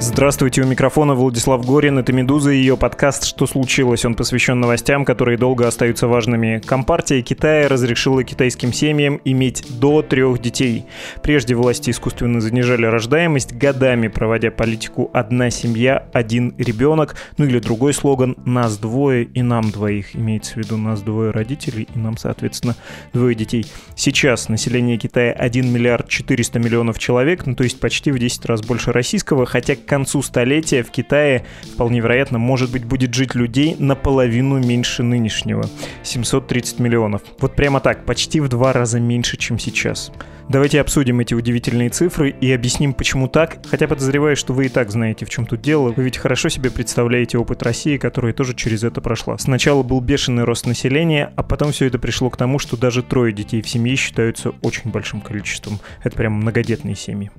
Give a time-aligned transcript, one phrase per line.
[0.00, 1.98] Здравствуйте, у микрофона Владислав Горин.
[1.98, 4.04] Это «Медуза» и ее подкаст «Что случилось?».
[4.04, 6.62] Он посвящен новостям, которые долго остаются важными.
[6.64, 10.86] Компартия Китая разрешила китайским семьям иметь до трех детей.
[11.20, 17.16] Прежде власти искусственно занижали рождаемость, годами проводя политику «одна семья, один ребенок».
[17.36, 20.14] Ну или другой слоган «нас двое и нам двоих».
[20.14, 22.76] Имеется в виду нас двое родителей и нам, соответственно,
[23.12, 23.66] двое детей.
[23.96, 28.62] Сейчас население Китая 1 миллиард 400 миллионов человек, ну то есть почти в 10 раз
[28.62, 34.58] больше российского, хотя концу столетия в Китае, вполне вероятно, может быть, будет жить людей наполовину
[34.58, 35.64] меньше нынешнего.
[36.04, 37.22] 730 миллионов.
[37.40, 40.12] Вот прямо так, почти в два раза меньше, чем сейчас.
[40.48, 43.58] Давайте обсудим эти удивительные цифры и объясним, почему так.
[43.68, 45.92] Хотя подозреваю, что вы и так знаете, в чем тут дело.
[45.94, 49.36] Вы ведь хорошо себе представляете опыт России, которая тоже через это прошла.
[49.36, 53.34] Сначала был бешеный рост населения, а потом все это пришло к тому, что даже трое
[53.34, 55.80] детей в семье считаются очень большим количеством.
[56.02, 57.30] Это прям многодетные семьи.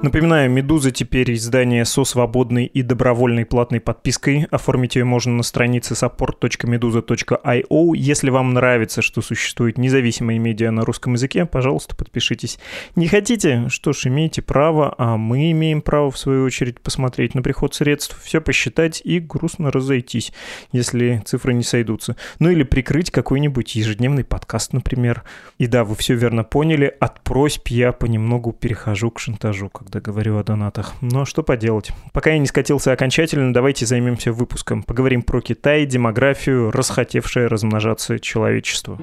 [0.00, 4.46] Напоминаю, «Медуза» теперь издание со свободной и добровольной платной подпиской.
[4.52, 7.96] Оформить ее можно на странице support.meduza.io.
[7.96, 12.60] Если вам нравится, что существует независимые медиа на русском языке, пожалуйста, подпишитесь.
[12.94, 13.68] Не хотите?
[13.70, 18.22] Что ж, имеете право, а мы имеем право, в свою очередь, посмотреть на приход средств,
[18.22, 20.32] все посчитать и грустно разойтись,
[20.70, 22.14] если цифры не сойдутся.
[22.38, 25.24] Ну или прикрыть какой-нибудь ежедневный подкаст, например.
[25.58, 30.00] И да, вы все верно поняли, от просьб я понемногу перехожу к шантажу, как когда
[30.00, 30.92] говорю о донатах.
[31.00, 31.90] Но что поделать.
[32.12, 34.82] Пока я не скатился окончательно, давайте займемся выпуском.
[34.82, 38.98] Поговорим про Китай, демографию, расхотевшее размножаться человечество.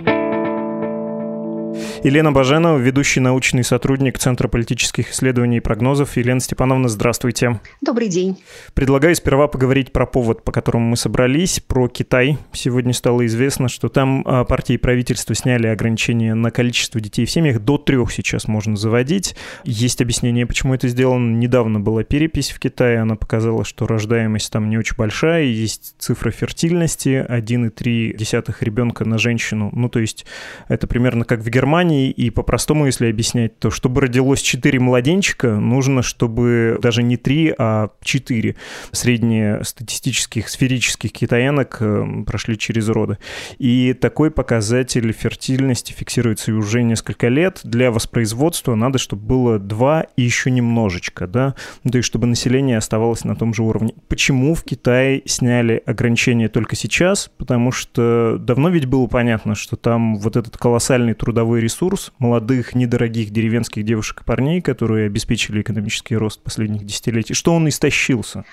[2.03, 6.17] Елена Баженова, ведущий научный сотрудник Центра политических исследований и прогнозов.
[6.17, 7.59] Елена Степановна, здравствуйте.
[7.81, 8.37] Добрый день.
[8.73, 12.37] Предлагаю сперва поговорить про повод, по которому мы собрались, про Китай.
[12.53, 17.31] Сегодня стало известно, что там а, партии и правительство сняли ограничения на количество детей в
[17.31, 17.59] семьях.
[17.59, 19.35] До трех сейчас можно заводить.
[19.63, 21.35] Есть объяснение, почему это сделано.
[21.35, 25.43] Недавно была перепись в Китае, она показала, что рождаемость там не очень большая.
[25.45, 29.71] Есть цифра фертильности 1,3 ребенка на женщину.
[29.73, 30.25] Ну, то есть
[30.67, 35.55] это примерно как в Германии Германии, и по-простому, если объяснять, то чтобы родилось 4 младенчика,
[35.55, 38.55] нужно, чтобы даже не 3, а 4
[38.91, 43.17] среднестатистических сферических китаянок э, прошли через роды.
[43.57, 47.61] И такой показатель фертильности фиксируется уже несколько лет.
[47.63, 51.55] Для воспроизводства надо, чтобы было 2 и еще немножечко, да,
[51.89, 53.95] то есть чтобы население оставалось на том же уровне.
[54.07, 57.31] Почему в Китае сняли ограничения только сейчас?
[57.37, 62.75] Потому что давно ведь было понятно, что там вот этот колоссальный трудовой трудовой ресурс молодых,
[62.75, 68.45] недорогих деревенских девушек и парней, которые обеспечили экономический рост последних десятилетий, что он истощился?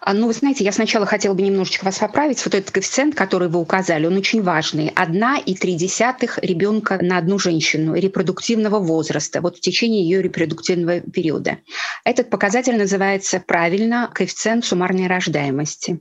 [0.00, 2.44] А, ну, вы знаете, я сначала хотела бы немножечко вас поправить.
[2.44, 4.92] Вот этот коэффициент, который вы указали, он очень важный.
[4.94, 11.00] Одна и три десятых ребенка на одну женщину репродуктивного возраста, вот в течение ее репродуктивного
[11.00, 11.58] периода.
[12.04, 16.00] Этот показатель называется правильно коэффициент суммарной рождаемости.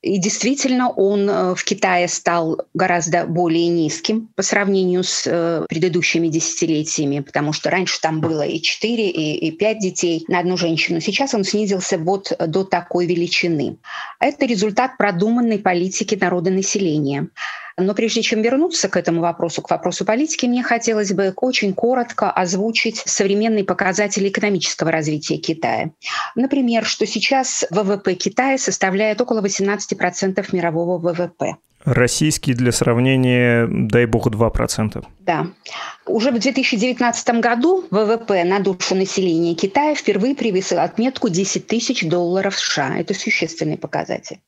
[0.00, 6.28] И действительно, он э, в Китае стал гораздо более низким по сравнению с э, предыдущими
[6.28, 11.00] десятилетиями, потому что раньше там было и 4, и, и 5 детей на одну женщину.
[11.00, 13.78] Сейчас он снизился вот до такой величины.
[14.20, 17.30] Это результат продуманной политики народонаселения.
[17.78, 22.30] Но прежде чем вернуться к этому вопросу, к вопросу политики, мне хотелось бы очень коротко
[22.30, 25.90] озвучить современные показатели экономического развития Китая.
[26.34, 31.56] Например, что сейчас ВВП Китая составляет около 18% мирового ВВП.
[31.84, 35.04] Российский для сравнения, дай бог, 2%.
[35.20, 35.46] Да.
[36.06, 42.58] Уже в 2019 году ВВП на душу населения Китая впервые превысил отметку 10 тысяч долларов
[42.58, 42.98] США.
[42.98, 44.40] Это существенный показатель.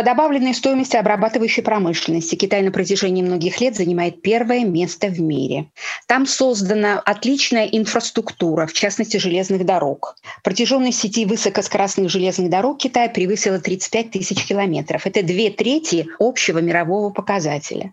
[0.00, 5.66] По добавленной стоимости обрабатывающей промышленности Китай на протяжении многих лет занимает первое место в мире.
[6.06, 10.16] Там создана отличная инфраструктура, в частности железных дорог.
[10.42, 15.06] Протяженность сети высокоскоростных железных дорог Китая превысила 35 тысяч километров.
[15.06, 17.92] Это две трети общего мирового показателя.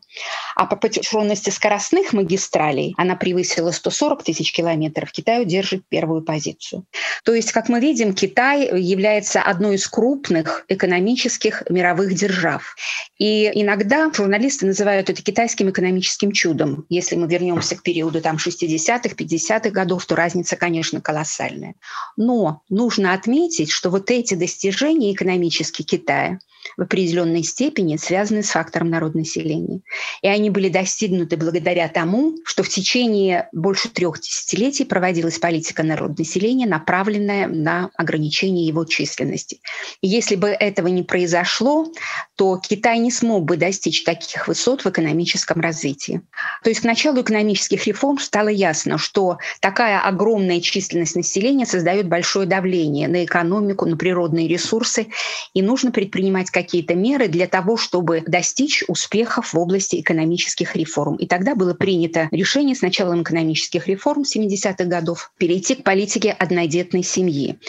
[0.56, 5.12] А по протяженности скоростных магистралей она превысила 140 тысяч километров.
[5.12, 6.86] Китай удержит первую позицию.
[7.26, 12.76] То есть, как мы видим, Китай является одной из крупных экономических мировых мировых держав.
[13.18, 16.86] И иногда журналисты называют это китайским экономическим чудом.
[16.90, 21.76] Если мы вернемся к периоду там, 60-х, 50-х годов, то разница, конечно, колоссальная.
[22.16, 26.40] Но нужно отметить, что вот эти достижения экономические Китая–
[26.76, 29.82] в определенной степени связаны с фактором народонаселения.
[30.22, 36.68] И они были достигнуты благодаря тому, что в течение больше трех десятилетий проводилась политика народонаселения,
[36.68, 39.60] направленная на ограничение его численности.
[40.02, 41.92] И если бы этого не произошло,
[42.36, 46.22] то Китай не смог бы достичь таких высот в экономическом развитии.
[46.64, 52.48] То есть к началу экономических реформ стало ясно, что такая огромная численность населения создает большое
[52.48, 55.08] давление на экономику, на природные ресурсы,
[55.54, 61.16] и нужно предпринимать какие-то меры для того, чтобы достичь успехов в области экономических реформ.
[61.18, 67.04] И тогда было принято решение с началом экономических реформ 70-х годов перейти к политике однодетной
[67.04, 67.60] семьи.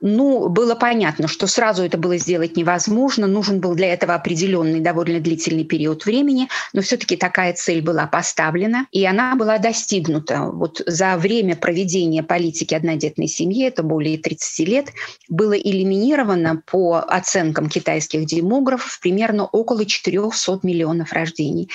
[0.00, 5.20] Ну, было понятно, что сразу это было сделать невозможно, нужен был для этого определенный довольно
[5.20, 10.50] длительный период времени, но все-таки такая цель была поставлена, и она была достигнута.
[10.52, 14.88] Вот за время проведения политики однодетной семьи, это более 30 лет,
[15.28, 21.70] было элиминировано по оценкам китайских демографов примерно около 400 миллионов рождений.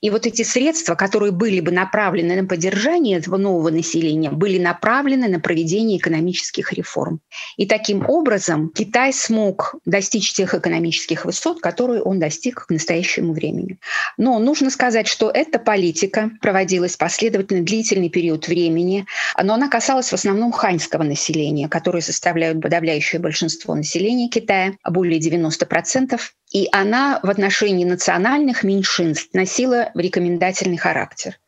[0.00, 5.28] И вот эти средства, которые были бы направлены на поддержание этого нового населения, были направлены
[5.28, 7.20] на проведение экономических реформ.
[7.56, 13.78] И таким образом Китай смог достичь тех экономических высот, которые он достиг к настоящему времени.
[14.16, 19.06] Но нужно сказать, что эта политика проводилась последовательно длительный период времени,
[19.40, 25.91] но она касалась в основном ханьского населения, которое составляют подавляющее большинство населения Китая, более 90%,
[26.52, 31.38] и она в отношении национальных меньшинств носила рекомендательный характер.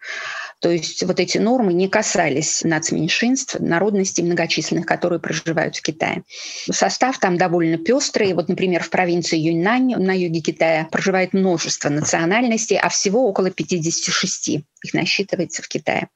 [0.60, 6.22] То есть вот эти нормы не касались нацменьшинств, народностей многочисленных, которые проживают в Китае.
[6.70, 8.32] Состав там довольно пестрый.
[8.32, 14.64] Вот, например, в провинции Юньнань на юге Китая проживает множество национальностей, а всего около 56
[14.84, 16.08] их насчитывается в Китае.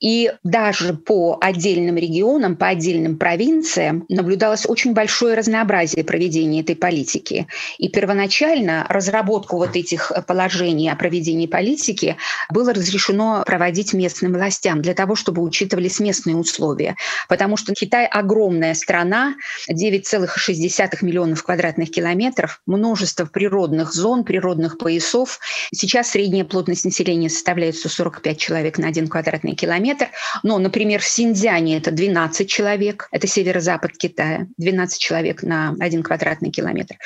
[0.00, 7.46] И даже по отдельным регионам, по отдельным провинциям наблюдалось очень большое разнообразие проведения этой политики.
[7.78, 12.16] И первоначально разработку вот этих положений о проведении политики
[12.50, 16.96] было разрешено проводить местным властям для того, чтобы учитывались местные условия.
[17.28, 19.34] Потому что Китай огромная страна,
[19.70, 25.38] 9,6 миллионов квадратных километров, множество природных зон, природных поясов.
[25.72, 30.08] Сейчас средняя плотность населения составляет 140 45 человек на один квадратный километр.
[30.42, 36.50] Но, например, в Синьцзяне это 12 человек, это северо-запад Китая, 12 человек на один квадратный
[36.50, 36.96] километр.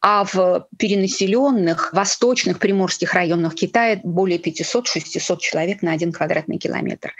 [0.00, 7.12] А в перенаселенных восточных приморских районах Китая более 500-600 человек на один квадратный километр.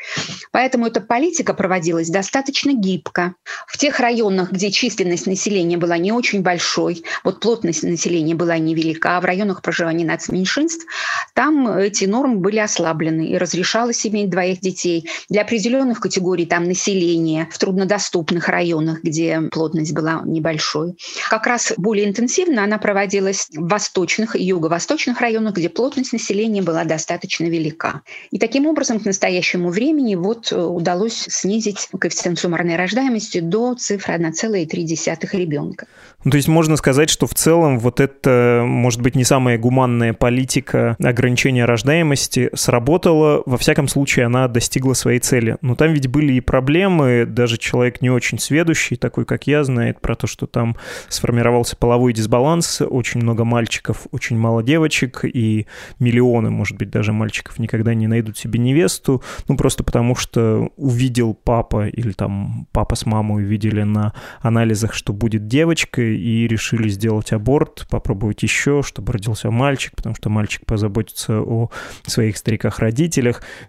[0.52, 3.34] Поэтому эта политика проводилась достаточно гибко.
[3.66, 9.16] В тех районах, где численность населения была не очень большой, вот плотность населения была невелика,
[9.16, 10.86] а в районах проживания нацменьшинств,
[11.34, 15.08] там эти нормы были ослаблены и разрешалось иметь двоих детей.
[15.30, 20.96] Для определенных категорий там населения в труднодоступных районах, где плотность была небольшой.
[21.30, 26.84] Как раз более интенсивно она проводилась в восточных и юго-восточных районах, где плотность населения была
[26.84, 28.02] достаточно велика.
[28.30, 34.14] И таким образом к настоящему времени вот э, удалось снизить коэффициент суммарной рождаемости до цифры
[34.14, 35.86] 1,3 ребенка.
[36.24, 40.12] Ну, то есть можно сказать, что в целом вот это, может быть, не самая гуманная
[40.12, 43.21] политика ограничения рождаемости сработала.
[43.46, 45.56] Во всяком случае, она достигла своей цели.
[45.60, 47.26] Но там ведь были и проблемы.
[47.26, 50.76] Даже человек не очень сведущий, такой как я, знает про то, что там
[51.08, 52.82] сформировался половой дисбаланс.
[52.82, 55.24] Очень много мальчиков, очень мало девочек.
[55.24, 55.66] И
[55.98, 59.22] миллионы, может быть, даже мальчиков никогда не найдут себе невесту.
[59.48, 65.12] Ну, просто потому что увидел папа или там папа с мамой увидели на анализах, что
[65.12, 71.40] будет девочка, и решили сделать аборт, попробовать еще, чтобы родился мальчик, потому что мальчик позаботится
[71.40, 71.70] о
[72.06, 73.01] своих стариках-родителях.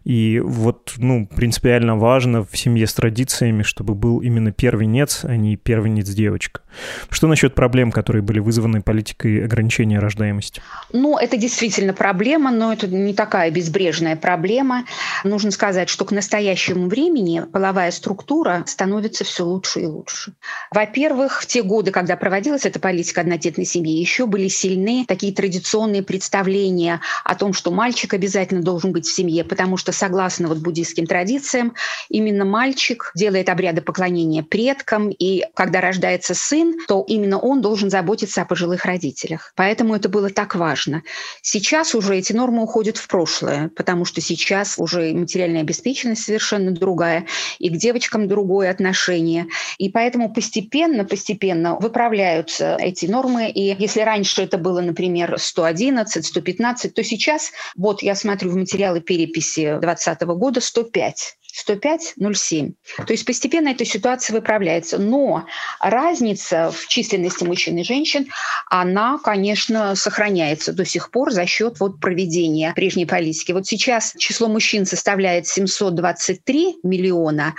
[0.03, 5.55] И вот, ну, принципиально важно в семье с традициями, чтобы был именно первенец, а не
[5.55, 6.61] первенец девочка.
[7.09, 10.61] Что насчет проблем, которые были вызваны политикой ограничения рождаемости?
[10.91, 14.85] Ну, это действительно проблема, но это не такая безбрежная проблема.
[15.23, 20.33] Нужно сказать, что к настоящему времени половая структура становится все лучше и лучше.
[20.71, 26.03] Во-первых, в те годы, когда проводилась эта политика однодетной семьи, еще были сильны такие традиционные
[26.03, 31.05] представления о том, что мальчик обязательно должен быть в семье, потому что, согласно вот буддийским
[31.05, 31.73] традициям,
[32.09, 38.41] именно мальчик делает обряды поклонения предкам, и когда рождается сын, то именно он должен заботиться
[38.41, 39.53] о пожилых родителях.
[39.55, 41.03] Поэтому это было так важно.
[41.41, 47.25] Сейчас уже эти нормы уходят в прошлое, потому что сейчас уже материальная обеспеченность совершенно другая,
[47.59, 49.47] и к девочкам другое отношение.
[49.77, 53.49] И поэтому постепенно, постепенно выправляются эти нормы.
[53.49, 59.01] И если раньше это было, например, 111, 115, то сейчас, вот я смотрю в материалы
[59.13, 61.37] переписи 2020 года, 105.
[61.53, 62.73] 105-0,7.
[63.05, 64.97] То есть постепенно эта ситуация выправляется.
[64.97, 65.45] Но
[65.79, 68.27] разница в численности мужчин и женщин,
[68.69, 73.51] она, конечно, сохраняется до сих пор за счет вот проведения прежней политики.
[73.51, 77.53] Вот сейчас число мужчин составляет 723 миллиона,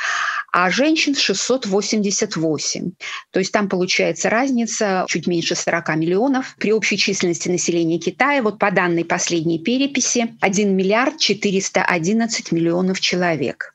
[0.52, 2.92] а женщин 688.
[3.30, 6.56] То есть там получается разница чуть меньше 40 миллионов.
[6.58, 13.74] При общей численности населения Китая, вот по данной последней переписи, 1 миллиард 411 миллионов человек.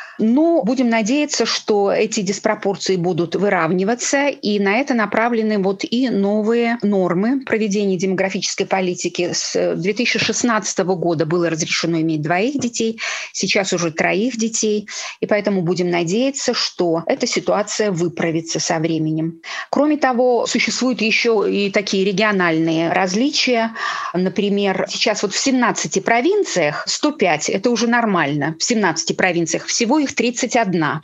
[0.21, 6.77] Но будем надеяться, что эти диспропорции будут выравниваться, и на это направлены вот и новые
[6.83, 9.31] нормы проведения демографической политики.
[9.33, 12.99] С 2016 года было разрешено иметь двоих детей,
[13.33, 14.87] сейчас уже троих детей,
[15.21, 19.41] и поэтому будем надеяться, что эта ситуация выправится со временем.
[19.71, 23.73] Кроме того, существуют еще и такие региональные различия.
[24.13, 28.55] Например, сейчас вот в 17 провинциях 105– это уже нормально.
[28.59, 31.01] В 17 провинциях всего их их 31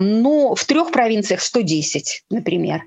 [0.00, 2.82] но в трех провинциях 110, например.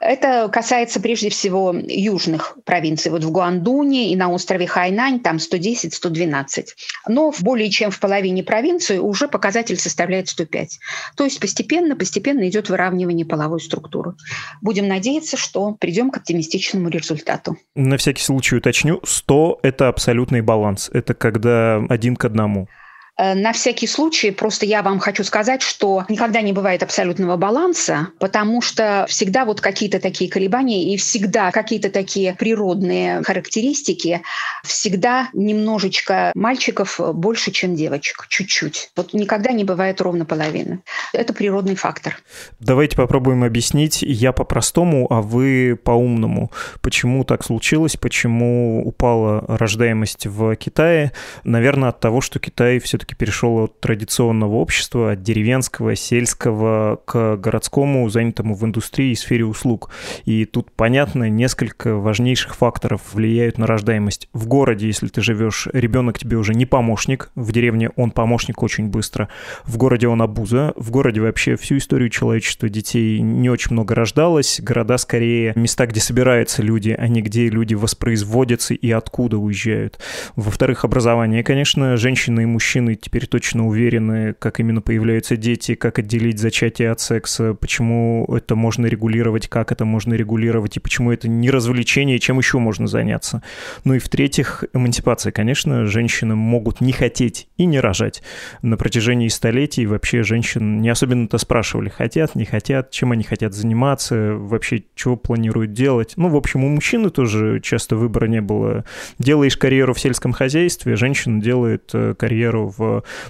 [0.00, 3.12] Это касается прежде всего южных провинций.
[3.12, 6.64] Вот в Гуандуне и на острове Хайнань там 110-112.
[7.06, 10.78] Но в более чем в половине провинций уже показатель составляет 105.
[11.16, 14.14] То есть постепенно, постепенно идет выравнивание половой структуры.
[14.62, 17.58] Будем надеяться, что придем к оптимистичному результату.
[17.74, 20.88] На всякий случай уточню, 100– это абсолютный баланс.
[20.94, 22.68] Это когда один к одному.
[23.16, 28.08] Э, на всякий случай, просто я вам хочу сказать, что никогда не бывает абсолютного баланса,
[28.18, 34.22] потому что всегда вот какие-то такие колебания и всегда какие-то такие природные характеристики,
[34.64, 38.90] всегда немножечко мальчиков больше, чем девочек, чуть-чуть.
[38.96, 40.80] Вот никогда не бывает ровно половины.
[41.12, 42.16] Это природный фактор.
[42.58, 44.02] Давайте попробуем объяснить.
[44.02, 46.50] Я по-простому, а вы по-умному.
[46.80, 47.96] Почему так случилось?
[47.96, 51.12] Почему упала рождаемость в Китае?
[51.44, 57.36] Наверное, от того, что Китай все-таки все-таки перешел от традиционного общества, от деревенского, сельского к
[57.36, 59.90] городскому, занятому в индустрии и сфере услуг.
[60.24, 64.28] И тут, понятно, несколько важнейших факторов влияют на рождаемость.
[64.32, 68.88] В городе, если ты живешь, ребенок тебе уже не помощник, в деревне он помощник очень
[68.88, 69.28] быстро,
[69.64, 74.60] в городе он обуза, в городе вообще всю историю человечества детей не очень много рождалось,
[74.62, 79.98] города скорее места, где собираются люди, а не где люди воспроизводятся и откуда уезжают.
[80.36, 86.38] Во-вторых, образование, конечно, женщины и мужчины теперь точно уверены, как именно появляются дети, как отделить
[86.38, 91.50] зачатие от секса, почему это можно регулировать, как это можно регулировать, и почему это не
[91.50, 93.42] развлечение, чем еще можно заняться.
[93.84, 95.32] Ну и в-третьих, эмансипация.
[95.32, 98.22] Конечно, женщины могут не хотеть и не рожать.
[98.62, 104.34] На протяжении столетий вообще женщин не особенно-то спрашивали, хотят, не хотят, чем они хотят заниматься,
[104.34, 106.14] вообще чего планируют делать.
[106.16, 108.84] Ну, в общем, у мужчины тоже часто выбора не было.
[109.18, 112.82] Делаешь карьеру в сельском хозяйстве, женщина делает э, карьеру в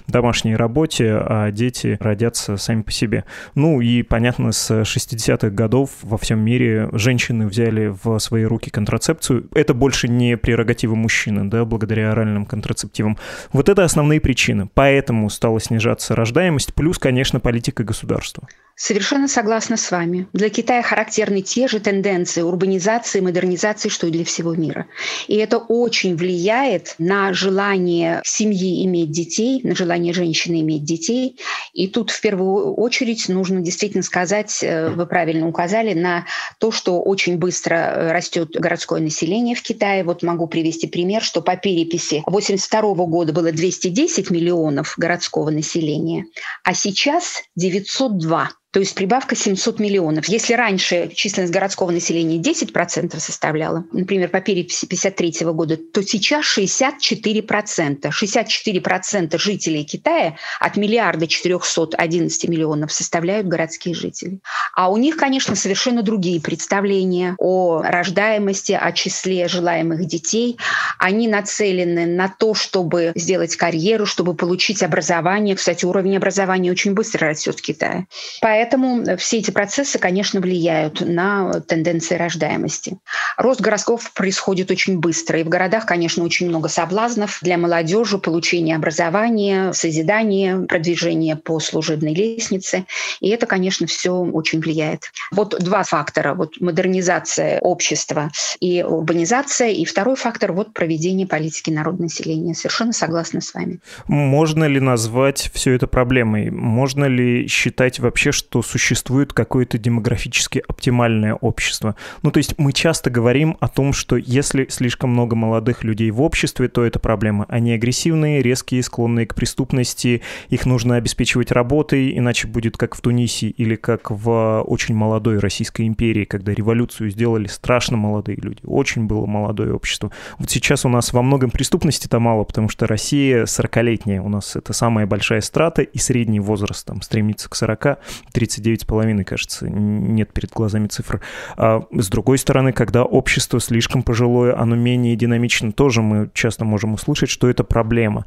[0.07, 3.25] домашней работе, а дети родятся сами по себе.
[3.55, 9.47] Ну и, понятно, с 60-х годов во всем мире женщины взяли в свои руки контрацепцию.
[9.53, 13.17] Это больше не прерогатива мужчины, да, благодаря оральным контрацептивам.
[13.53, 14.69] Вот это основные причины.
[14.73, 18.47] Поэтому стала снижаться рождаемость, плюс, конечно, политика государства.
[18.77, 20.27] Совершенно согласна с вами.
[20.33, 24.87] Для Китая характерны те же тенденции урбанизации модернизации, что и для всего мира.
[25.29, 31.39] И это очень влияет на желание семьи иметь детей, на желание женщины иметь детей.
[31.71, 36.25] И тут в первую очередь нужно действительно сказать, э, вы правильно указали, на
[36.59, 40.03] то, что очень быстро э, растет городское население в Китае.
[40.03, 46.25] Вот могу привести пример, что по переписи 1982 года было 210 миллионов городского населения,
[46.65, 50.27] а сейчас 902 то есть прибавка 700 миллионов.
[50.27, 58.09] Если раньше численность городского населения 10% составляла, например, по переписи 1953 года, то сейчас 64%.
[58.09, 64.41] 64% жителей Китая от миллиарда 411 миллионов составляют городские жители.
[64.75, 70.57] А у них, конечно, совершенно другие представления о рождаемости, о числе желаемых детей.
[70.99, 75.55] Они нацелены на то, чтобы сделать карьеру, чтобы получить образование.
[75.55, 78.07] Кстати, уровень образования очень быстро растет в Китае.
[78.41, 82.97] Поэтому Поэтому все эти процессы, конечно, влияют на тенденции рождаемости.
[83.37, 85.39] Рост городков происходит очень быстро.
[85.39, 92.15] И в городах, конечно, очень много соблазнов для молодежи, получения образования, созидания, продвижения по служебной
[92.15, 92.85] лестнице.
[93.19, 95.11] И это, конечно, все очень влияет.
[95.31, 96.33] Вот два фактора.
[96.33, 99.69] Вот модернизация общества и урбанизация.
[99.69, 102.55] И второй фактор– вот проведение политики народного населения.
[102.55, 103.79] Совершенно согласна с вами.
[104.07, 106.49] Можно ли назвать все это проблемой?
[106.49, 111.95] Можно ли считать вообще, что существует какое-то демографически оптимальное общество?
[112.21, 116.21] Ну, то есть мы часто говорим о том, что если слишком много молодых людей в
[116.21, 117.45] обществе, то это проблема.
[117.49, 123.47] Они агрессивные, резкие, склонные к преступности, их нужно обеспечивать работой, иначе будет как в Тунисе
[123.47, 128.59] или как в очень молодой Российской империи, когда революцию сделали страшно молодые люди.
[128.63, 130.11] Очень было молодое общество.
[130.37, 134.21] Вот сейчас у нас во многом преступности-то мало, потому что Россия 40-летняя.
[134.21, 137.99] У нас это самая большая страта и средний возраст там стремится к 40,
[138.35, 141.21] 39,5, кажется, нет перед глазами цифр.
[141.57, 146.93] А с другой стороны, когда общество слишком пожилое, оно менее динамично, тоже мы часто можем
[146.93, 148.25] услышать, что это проблема.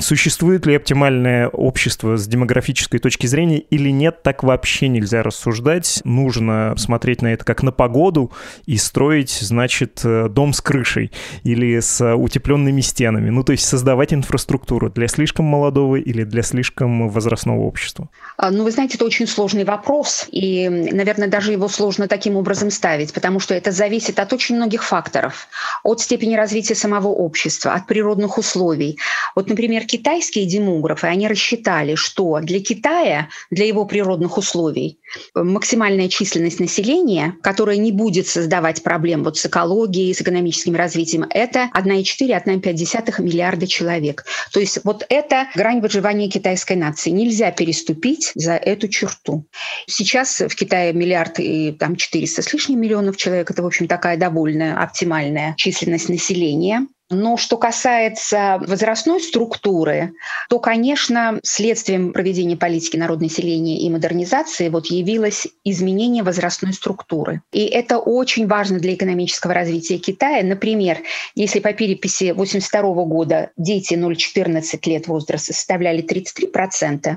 [0.00, 6.00] Существует ли оптимальное общество с демографической точки зрения или нет, так вообще нельзя рассуждать.
[6.04, 8.32] Нужно смотреть на это как на погоду
[8.66, 11.12] и строить, значит, э, дом с крышей
[11.42, 13.30] или с утепленными стенами.
[13.30, 18.08] Ну, то есть создавать инфраструктуру для слишком молодого или для слишком возрастного общества.
[18.36, 20.26] А, ну, вы знаете, это очень сложный вопрос.
[20.30, 24.84] И, наверное, даже его сложно таким образом ставить, потому что это зависит от очень многих
[24.84, 25.48] факторов.
[25.82, 28.98] От степени развития самого общества, от природных условий.
[29.34, 34.99] Вот, например, китайские демографы, они рассчитали, что для Китая, для его природных условий,
[35.34, 41.70] максимальная численность населения, которая не будет создавать проблем вот с экологией, с экономическим развитием, это
[41.74, 44.24] 1,4-1,5 миллиарда человек.
[44.52, 47.10] То есть вот это грань выживания китайской нации.
[47.10, 49.46] Нельзя переступить за эту черту.
[49.86, 53.50] Сейчас в Китае миллиард и там 400 с лишним миллионов человек.
[53.50, 56.86] Это, в общем, такая довольно оптимальная численность населения.
[57.10, 60.12] Но что касается возрастной структуры,
[60.48, 67.42] то, конечно, следствием проведения политики народного населения и модернизации вот явилось изменение возрастной структуры.
[67.52, 70.44] И это очень важно для экономического развития Китая.
[70.44, 70.98] Например,
[71.34, 77.16] если по переписи 1982 года дети 0-14 лет возраста составляли 33%,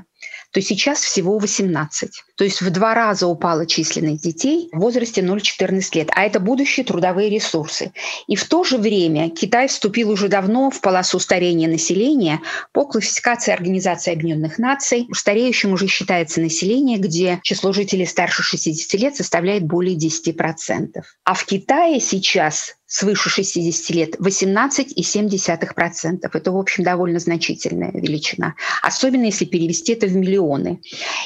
[0.53, 2.11] то сейчас всего 18.
[2.35, 6.09] То есть в два раза упала численность детей в возрасте 0-14 лет.
[6.15, 7.91] А это будущие трудовые ресурсы.
[8.27, 12.39] И в то же время Китай вступил уже давно в полосу старения населения
[12.71, 15.07] по классификации Организации Объединенных Наций.
[15.11, 21.01] Стареющим уже считается население, где число жителей старше 60 лет составляет более 10%.
[21.23, 26.29] А в Китае сейчас свыше 60 лет 18,7%.
[26.31, 28.53] Это, в общем, довольно значительная величина.
[28.83, 30.79] Особенно если перевести это в миллионы.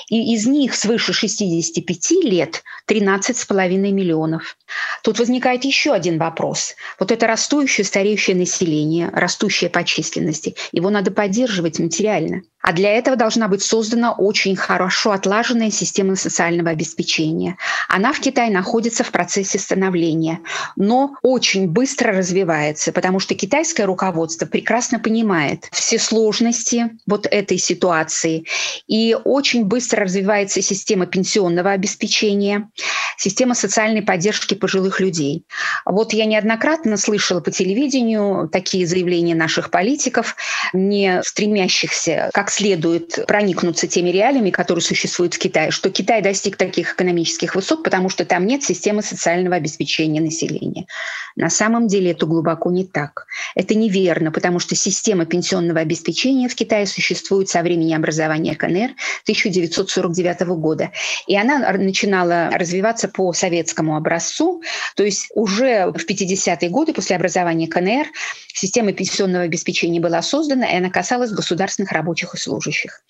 [0.09, 4.55] И из них свыше 65 лет 13,5 миллионов.
[5.03, 6.75] Тут возникает еще один вопрос.
[6.99, 12.43] Вот это растущее, стареющее население, растущее по численности, его надо поддерживать материально.
[12.67, 17.55] А для этого должна быть создана очень хорошо отлаженная система социального обеспечения.
[17.87, 20.41] Она в Китае находится в процессе становления,
[20.75, 28.43] но очень быстро развивается, потому что китайское руководство прекрасно понимает все сложности вот этой ситуации.
[28.85, 32.69] И очень быстро развивается система пенсионного обеспечения,
[33.15, 35.45] система социальной поддержки пожилых людей.
[35.85, 40.35] Вот я неоднократно слышала по телевидению такие заявления наших политиков,
[40.73, 46.95] не стремящихся как следует проникнуться теми реалиями, которые существуют в Китае, что Китай достиг таких
[46.95, 50.87] экономических высот, потому что там нет системы социального обеспечения населения.
[51.35, 53.27] На самом деле это глубоко не так.
[53.53, 60.41] Это неверно, потому что система пенсионного обеспечения в Китае существует со времени образования КНР 1949
[60.57, 60.91] года.
[61.27, 64.63] И она начинала развиваться по советскому образцу,
[64.95, 68.07] то есть уже в 50-е годы после образования КНР
[68.51, 73.01] система пенсионного обеспечения была создана, и она касалась государственных рабочих и служащих.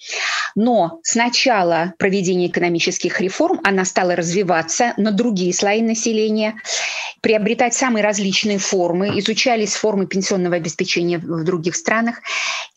[0.55, 6.55] Но с начала проведения экономических реформ она стала развиваться на другие слои населения,
[7.21, 12.21] приобретать самые различные формы, изучались формы пенсионного обеспечения в других странах.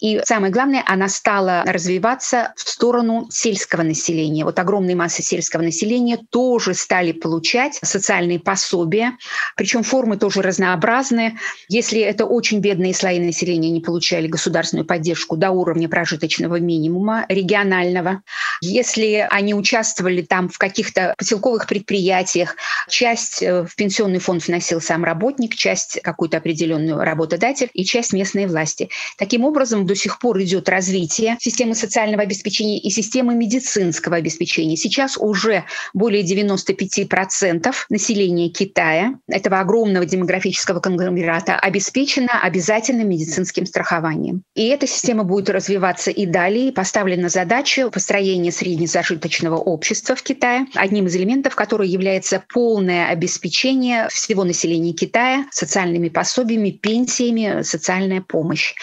[0.00, 4.44] И самое главное, она стала развиваться в сторону сельского населения.
[4.44, 9.18] Вот огромные массы сельского населения тоже стали получать социальные пособия,
[9.56, 11.38] причем формы тоже разнообразные.
[11.68, 17.26] Если это очень бедные слои населения не получали государственную поддержку до уровня прожиточного прожиточного минимума
[17.28, 18.22] регионального.
[18.62, 22.56] Если они участвовали там в каких-то поселковых предприятиях,
[22.88, 28.46] часть э, в пенсионный фонд вносил сам работник, часть какую-то определенную работодатель и часть местные
[28.46, 28.90] власти.
[29.16, 34.76] Таким образом, до сих пор идет развитие системы социального обеспечения и системы медицинского обеспечения.
[34.76, 44.42] Сейчас уже более 95% населения Китая, этого огромного демографического конгломерата, обеспечено обязательным медицинским страхованием.
[44.54, 46.72] И эта система будет развиваться и далее.
[46.72, 54.44] Поставлена задача построения среднезажиточного общества в Китае, одним из элементов которого является полное обеспечение всего
[54.44, 58.74] населения Китая социальными пособиями, пенсиями, социальная помощь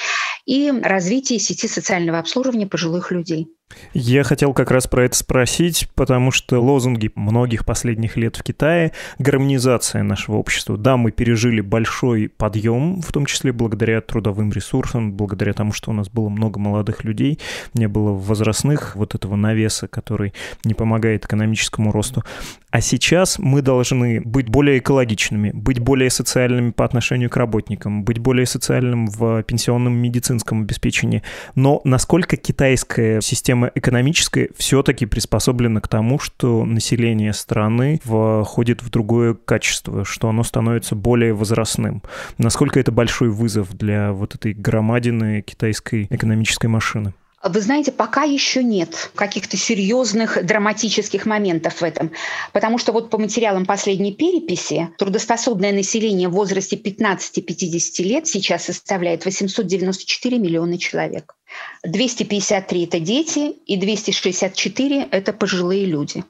[0.46, 3.48] и развитие сети социального обслуживания пожилых людей.
[3.94, 8.94] Я хотел как раз про это спросить, потому что лозунги многих последних лет в Китае—
[9.20, 10.78] гармонизация нашего общества.
[10.78, 15.94] Да, мы пережили большой подъем, в том числе благодаря трудовым ресурсам, благодаря тому, что у
[15.94, 17.40] нас было много молодых людей,
[17.74, 22.24] не было возрастных вот этого навеса, который не помогает экономическому росту.
[22.70, 28.20] А сейчас мы должны быть более экологичными, быть более социальными по отношению к работникам, быть
[28.20, 31.24] более социальным в пенсионном медицинском обеспечении.
[31.56, 39.34] Но насколько китайская система экономическая все-таки приспособлена к тому, что население страны входит в другое
[39.34, 42.04] качество, что оно становится более возрастным?
[42.38, 47.14] Насколько это большой вызов для вот этой громадины китайской экономической машины?
[47.44, 52.12] Вы знаете, пока еще нет каких-то серьезных драматических моментов в этом.
[52.52, 59.24] Потому что вот по материалам последней переписи трудоспособное население в возрасте 15-50 лет сейчас составляет
[59.26, 61.36] 894 миллиона человек.
[61.84, 66.24] 253– это дети, и 264– это пожилые люди.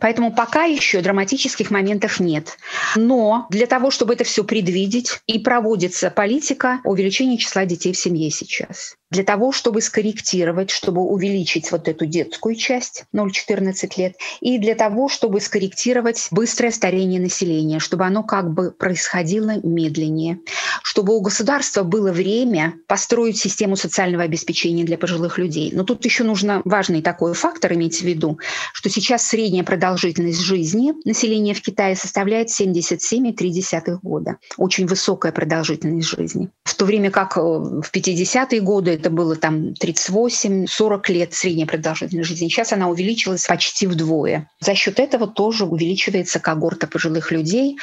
[0.00, 2.56] Поэтому пока еще драматических моментов нет.
[2.96, 8.30] Но для того, чтобы это все предвидеть, и проводится политика увеличения числа детей в семье
[8.30, 8.96] сейчас.
[9.10, 15.08] Для того, чтобы скорректировать, чтобы увеличить вот эту детскую часть 0-14 лет, и для того,
[15.08, 20.40] чтобы скорректировать быстрое старение населения, чтобы оно как бы происходило медленнее,
[20.82, 25.70] чтобы у государства было время построить систему социального обеспечения для пожилых людей.
[25.72, 28.38] Но тут еще нужно важный такой фактор иметь в виду,
[28.72, 34.38] что сейчас средняя продолжительность жизни населения в Китае составляет 77,3 года.
[34.56, 36.50] Очень высокая продолжительность жизни.
[36.64, 42.28] В то время как э, в 50-е годы это было там 38-40 лет средняя продолжительность
[42.28, 42.48] жизни.
[42.48, 44.48] Сейчас она увеличилась почти вдвое.
[44.60, 47.76] За счет этого тоже увеличивается когорта пожилых людей.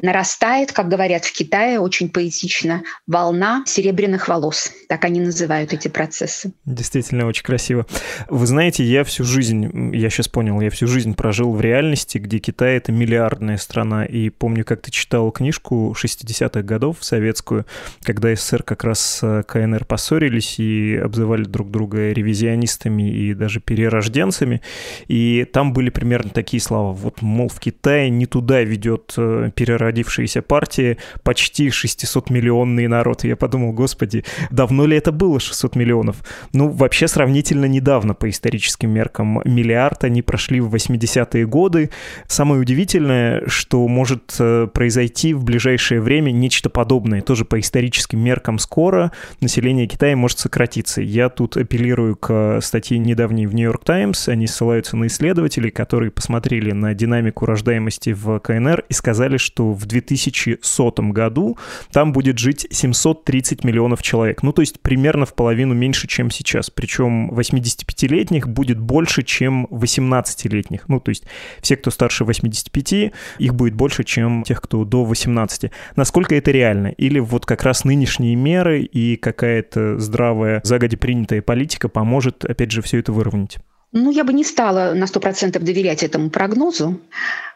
[0.00, 4.70] Нарастает, как говорят в Китае, очень поэтично, волна серебряных волос.
[4.88, 6.27] Так они называют эти процессы.
[6.64, 7.86] Действительно очень красиво.
[8.28, 12.38] Вы знаете, я всю жизнь, я сейчас понял, я всю жизнь прожил в реальности, где
[12.38, 14.04] Китай— это миллиардная страна.
[14.04, 17.66] И помню, как ты читал книжку 60-х годов советскую,
[18.02, 24.60] когда СССР как раз с КНР поссорились и обзывали друг друга ревизионистами и даже перерожденцами.
[25.06, 26.92] И там были примерно такие слова.
[26.92, 33.24] Вот, мол, в Китае не туда ведет э, переродившаяся партия почти 600-миллионный народ.
[33.24, 36.17] И я подумал, господи, давно ли это было 600 миллионов?
[36.52, 39.40] Ну, вообще сравнительно недавно по историческим меркам.
[39.44, 41.90] Миллиард они прошли в 80-е годы.
[42.26, 47.20] Самое удивительное, что может э, произойти в ближайшее время нечто подобное.
[47.20, 51.00] Тоже по историческим меркам скоро население Китая может сократиться.
[51.00, 54.28] Я тут апеллирую к статье недавней в Нью-Йорк Таймс.
[54.28, 59.86] Они ссылаются на исследователей, которые посмотрели на динамику рождаемости в КНР и сказали, что в
[59.86, 61.58] 2100 году
[61.92, 64.42] там будет жить 730 миллионов человек.
[64.42, 66.70] Ну, то есть примерно в половину меньше, чем сейчас.
[66.70, 70.88] Причем 85-летних будет больше, чем 18-летних.
[70.88, 71.24] Ну, то есть
[71.60, 75.70] все, кто старше 85, их будет больше, чем тех, кто до 18.
[75.96, 76.88] Насколько это реально?
[76.88, 82.82] Или вот как раз нынешние меры и какая-то здравая, загоди принятая политика поможет, опять же,
[82.82, 83.58] все это выровнять?
[83.92, 87.00] Ну, я бы не стала на 100% доверять этому прогнозу.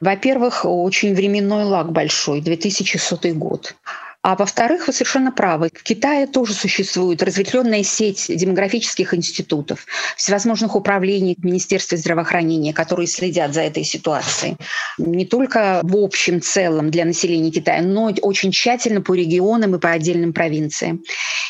[0.01, 3.75] Во-первых, очень временной лаг большой, 2100 год.
[4.23, 5.69] А во-вторых, вы совершенно правы.
[5.75, 9.85] В Китае тоже существует разветвленная сеть демографических институтов,
[10.17, 14.57] всевозможных управлений Министерства здравоохранения, которые следят за этой ситуацией.
[14.97, 19.91] Не только в общем целом для населения Китая, но очень тщательно по регионам и по
[19.91, 21.03] отдельным провинциям.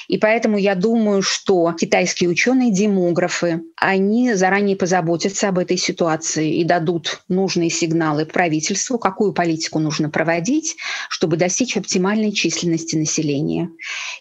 [0.08, 6.64] И поэтому я думаю, что китайские ученые, демографы, они заранее позаботятся об этой ситуации и
[6.64, 10.76] дадут нужные сигналы правительству, какую политику нужно проводить,
[11.10, 13.70] чтобы достичь оптимальной численности численности населения,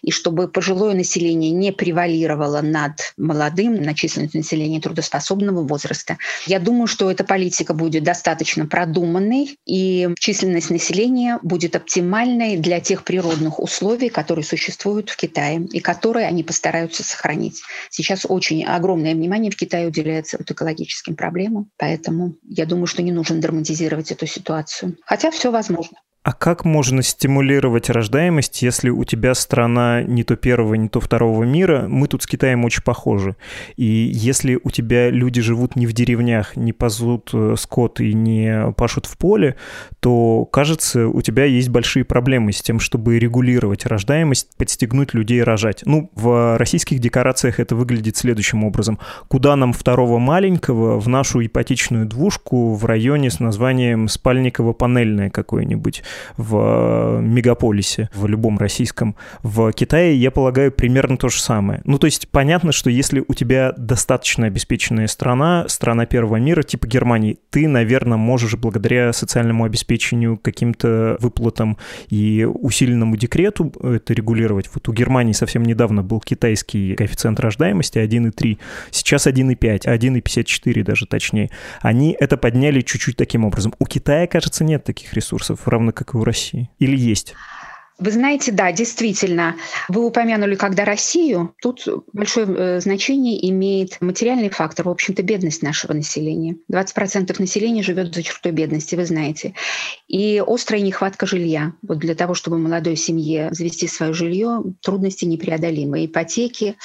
[0.02, 6.18] и чтобы пожилое население не превалировало над молодым на численность населения трудоспособного возраста.
[6.46, 13.04] Я думаю, что эта политика будет достаточно продуманной, и численность населения будет оптимальной для тех
[13.04, 17.62] природных условий, которые существуют в Китае и которые они постараются сохранить.
[17.90, 23.12] Сейчас очень огромное внимание в Китае уделяется вот экологическим проблемам, поэтому я думаю, что не
[23.12, 24.96] нужно драматизировать эту ситуацию.
[25.04, 25.98] Хотя все возможно.
[26.24, 31.42] А как можно стимулировать рождаемость, если у тебя страна не то первого, не то второго
[31.42, 31.86] мира?
[31.88, 33.34] Мы тут с Китаем очень похожи.
[33.76, 38.72] И если у тебя люди живут не в деревнях, не пазут э, скот и не
[38.76, 39.56] пашут в поле,
[39.98, 45.82] то, кажется, у тебя есть большие проблемы с тем, чтобы регулировать рождаемость, подстегнуть людей рожать.
[45.86, 49.00] Ну, в российских декорациях это выглядит следующим образом.
[49.26, 56.04] Куда нам второго маленького в нашу ипотечную двушку в районе с названием Спальниково-панельное какое-нибудь?
[56.36, 59.16] В мегаполисе, в любом российском.
[59.42, 61.80] В Китае, я полагаю, примерно то же самое.
[61.84, 66.86] Ну, то есть понятно, что если у тебя достаточно обеспеченная страна, страна первого мира, типа
[66.86, 74.68] Германии, ты, наверное, можешь благодаря социальному обеспечению, каким-то выплатам и усиленному декрету это регулировать.
[74.74, 78.58] Вот у Германии совсем недавно был китайский коэффициент рождаемости 1,3,
[78.90, 81.50] сейчас 1,5, 1,54 даже точнее.
[81.80, 83.74] Они это подняли чуть-чуть таким образом.
[83.78, 86.70] У Китая, кажется, нет таких ресурсов, равно как и у России?
[86.78, 87.34] Или есть?
[88.02, 89.54] Вы знаете, да, действительно.
[89.88, 95.92] Вы упомянули, когда Россию, тут большое э, значение имеет материальный фактор, в общем-то, бедность нашего
[95.92, 96.56] населения.
[96.72, 99.54] 20% населения живет за чертой бедности, вы знаете.
[100.08, 101.74] И острая нехватка жилья.
[101.82, 106.04] Вот для того, чтобы молодой семье завести свое жилье, трудности непреодолимы.
[106.04, 106.76] Ипотеки.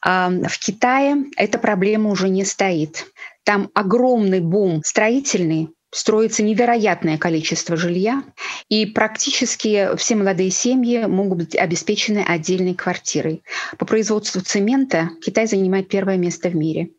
[0.00, 3.04] А в Китае эта проблема уже не стоит.
[3.44, 8.24] Там огромный бум строительный, строится невероятное количество жилья,
[8.68, 13.44] и практически все молодые семьи могут быть обеспечены отдельной квартирой.
[13.78, 16.90] По производству цемента Китай занимает первое место в мире.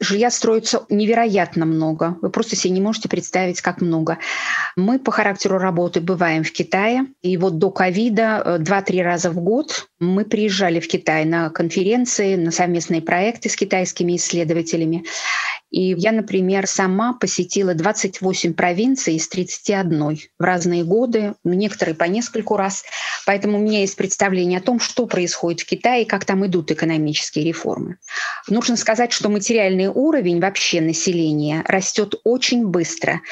[0.00, 2.18] Жилья строится невероятно много.
[2.20, 4.18] Вы просто себе не можете представить, как много.
[4.76, 7.06] Мы по характеру работы бываем в Китае.
[7.22, 12.34] И вот до ковида э, два-три раза в год мы приезжали в Китай на конференции,
[12.34, 15.04] на совместные проекты с китайскими исследователями.
[15.74, 22.56] И я, например, сама посетила 28 провинций из 31 в разные годы, некоторые по нескольку
[22.56, 22.84] раз.
[23.26, 26.70] Поэтому у меня есть представление о том, что происходит в Китае и как там идут
[26.70, 27.96] экономические реформы.
[28.48, 33.22] Нужно сказать, что материальный уровень вообще населения растет очень быстро.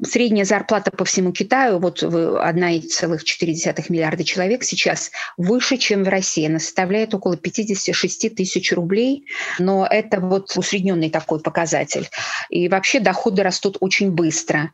[0.00, 6.46] Средняя зарплата по всему Китаю, вот 1,4 миллиарда человек сейчас выше, чем в России.
[6.46, 9.26] Она составляет около 56 тысяч рублей,
[9.58, 12.08] но это вот усредненный такой показатель показатель.
[12.50, 14.72] И вообще доходы растут очень быстро.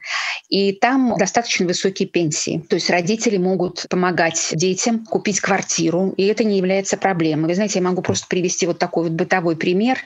[0.48, 2.64] И там достаточно высокие пенсии.
[2.68, 7.48] То есть родители могут помогать детям купить квартиру, и это не является проблемой.
[7.48, 9.98] Вы знаете, я могу просто привести вот такой вот бытовой пример.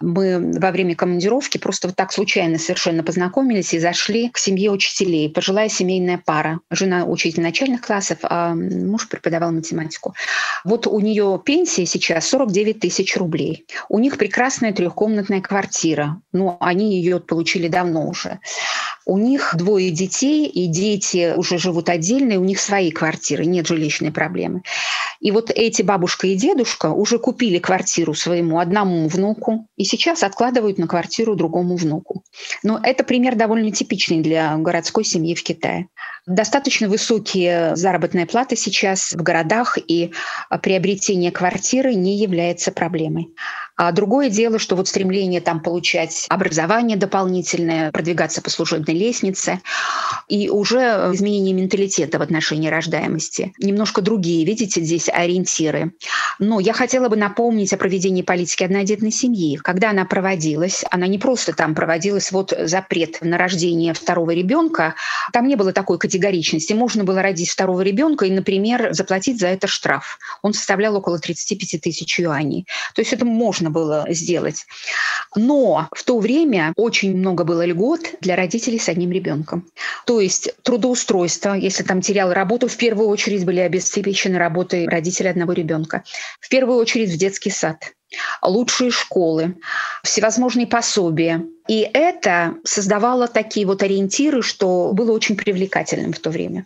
[0.00, 5.30] Мы во время командировки просто вот так случайно совершенно познакомились и зашли к семье учителей.
[5.30, 6.60] Пожилая семейная пара.
[6.70, 10.14] Жена учитель начальных классов, а муж преподавал математику.
[10.64, 13.66] Вот у нее пенсия сейчас 49 тысяч рублей.
[13.88, 18.38] У них прекрасная трехкомнатная квартира но они ее получили давно уже.
[19.08, 23.68] У них двое детей, и дети уже живут отдельно, и у них свои квартиры, нет
[23.68, 24.62] жилищной проблемы.
[25.20, 30.78] И вот эти бабушка и дедушка уже купили квартиру своему одному внуку, и сейчас откладывают
[30.78, 32.24] на квартиру другому внуку.
[32.64, 35.86] Но это пример довольно типичный для городской семьи в Китае.
[36.26, 40.12] Достаточно высокие заработные платы сейчас в городах, и
[40.60, 43.28] приобретение квартиры не является проблемой.
[43.76, 49.60] А другое дело, что вот стремление там получать образование дополнительное, продвигаться по служебной лестнице,
[50.28, 50.78] и уже
[51.12, 53.52] изменение менталитета в отношении рождаемости.
[53.58, 55.92] Немножко другие, видите, здесь ориентиры.
[56.38, 59.56] Но я хотела бы напомнить о проведении политики однодетной семьи.
[59.56, 64.94] Когда она проводилась, она не просто там проводилась, вот запрет на рождение второго ребенка,
[65.32, 66.72] там не было такой категоричности.
[66.72, 70.18] Можно было родить второго ребенка и, например, заплатить за это штраф.
[70.42, 72.66] Он составлял около 35 тысяч юаней.
[72.94, 74.64] То есть это можно можно было сделать.
[75.34, 79.66] Но в то время очень много было льгот для родителей с одним ребенком.
[80.06, 85.52] То есть трудоустройство, если там терял работу, в первую очередь были обеспечены работой родителей одного
[85.52, 86.04] ребенка.
[86.40, 87.92] В первую очередь в детский сад.
[88.42, 89.56] Лучшие школы,
[90.02, 96.64] всевозможные пособия, и это создавало такие вот ориентиры, что было очень привлекательным в то время.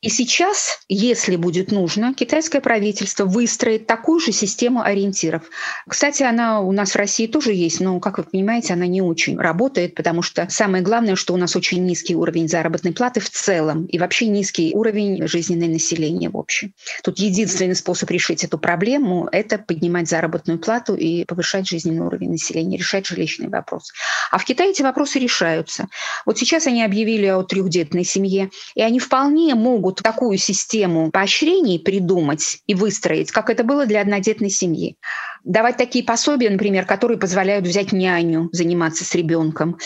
[0.00, 5.42] И сейчас, если будет нужно, китайское правительство выстроит такую же систему ориентиров.
[5.86, 9.38] Кстати, она у нас в России тоже есть, но, как вы понимаете, она не очень
[9.38, 13.84] работает, потому что самое главное, что у нас очень низкий уровень заработной платы в целом
[13.86, 16.72] и вообще низкий уровень жизненного населения в общем.
[17.02, 22.76] Тут единственный способ решить эту проблему– это поднимать заработную плату и повышать жизненный уровень населения,
[22.76, 23.92] решать жилищный вопрос.
[24.30, 25.88] А в Китае эти вопросы решаются.
[26.26, 32.62] Вот сейчас они объявили о трехдетной семье, и они вполне могут такую систему поощрений придумать
[32.66, 34.96] и выстроить, как это было для однодетной семьи.
[35.44, 39.78] Давать такие пособия, например, которые позволяют взять няню, заниматься с ребенком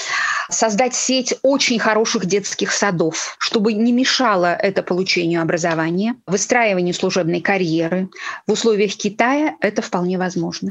[0.53, 8.09] создать сеть очень хороших детских садов, чтобы не мешало это получению образования, выстраиванию служебной карьеры.
[8.47, 10.71] В условиях Китая это вполне возможно.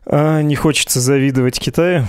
[0.03, 2.07] А, не хочется завидовать Китаю,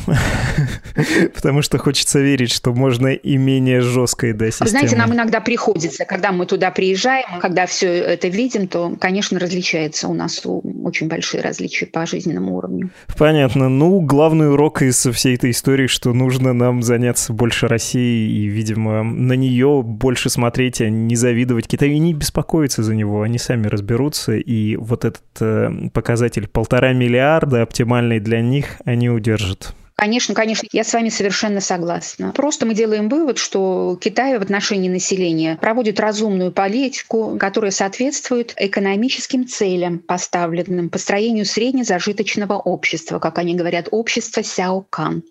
[1.34, 4.70] потому что хочется верить, что можно и менее жесткой да, системой.
[4.70, 10.08] Знаете, нам иногда приходится, когда мы туда приезжаем, когда все это видим, то, конечно, различается
[10.08, 10.42] у нас
[10.84, 12.90] очень большие различия по жизненному уровню.
[13.18, 13.68] Понятно.
[13.68, 19.02] Ну, главный урок из всей этой истории, что нужно нам заняться больше Россией и, видимо,
[19.02, 23.20] на нее больше смотреть, а не завидовать Китаю и не беспокоиться за него.
[23.20, 29.10] Они сами разберутся, и вот этот э, показатель полтора миллиарда оптимизации оптимальный для них, они
[29.10, 29.74] удержат.
[30.02, 32.32] Конечно, конечно, я с вами совершенно согласна.
[32.32, 39.46] Просто мы делаем вывод, что Китай в отношении населения проводит разумную политику, которая соответствует экономическим
[39.46, 45.22] целям, поставленным построению среднезажиточного общества, как они говорят, общество Сяокан.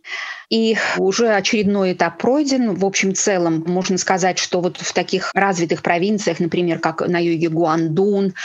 [0.49, 2.73] И уже очередной этап пройден.
[2.73, 7.49] В общем целом можно сказать, что вот в таких развитых провинциях, например, как на юге
[7.49, 8.36] Гуандун,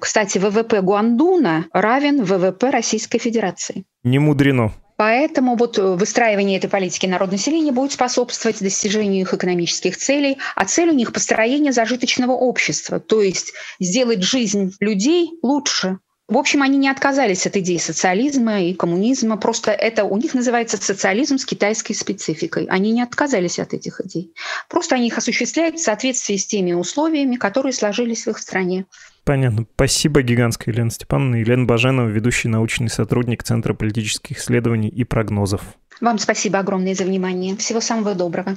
[0.00, 3.84] кстати, ВВП Гуандуна равен ВВП Российской Федерации.
[4.04, 4.72] Не мудрено.
[5.02, 10.90] Поэтому вот э, выстраивание этой политики народонаселения будет способствовать достижению их экономических целей, а цель
[10.90, 15.98] у них построение зажиточного общества, то есть сделать жизнь людей лучше.
[16.28, 20.76] В общем, они не отказались от идей социализма и коммунизма, просто это у них называется
[20.80, 22.66] социализм с китайской спецификой.
[22.66, 24.32] Они не отказались от этих идей.
[24.68, 28.86] Просто они их осуществляют в соответствии с теми условиями, которые сложились в их стране.
[29.24, 29.66] Понятно.
[29.74, 31.36] Спасибо гигантское, Елена Степановна.
[31.36, 35.62] Елена Баженова, ведущий научный сотрудник Центра политических исследований и прогнозов.
[36.00, 37.56] Вам спасибо огромное за внимание.
[37.56, 38.56] Всего самого доброго.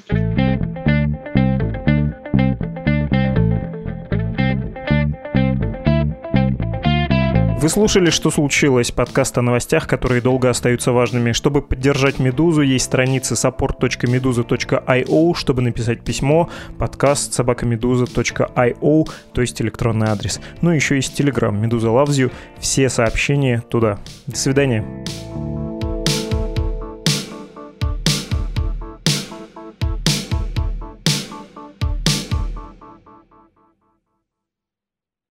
[7.65, 11.31] Вы слушали «Что случилось?» подкаст о новостях, которые долго остаются важными.
[11.31, 16.47] Чтобы поддержать «Медузу», есть страницы support.meduza.io, чтобы написать письмо,
[16.77, 20.39] подкаст собакамедуза.io, то есть электронный адрес.
[20.61, 22.31] Ну и еще есть Telegram «Медуза you».
[22.59, 23.97] Все сообщения туда.
[24.27, 24.85] До свидания.